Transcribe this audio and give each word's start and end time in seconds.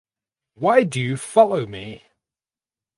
Why 0.55 0.81
do 0.83 0.99
you 0.99 1.15
follow 1.15 1.67
me? 1.67 2.05